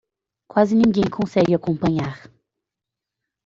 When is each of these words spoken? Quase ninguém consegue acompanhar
Quase 0.49 0.73
ninguém 0.75 1.07
consegue 1.07 1.53
acompanhar 1.53 2.27